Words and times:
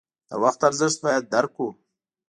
د 0.29 0.31
وخت 0.43 0.59
ارزښت 0.67 0.97
باید 1.05 1.23
درک 1.33 1.51
کړو. 1.55 1.67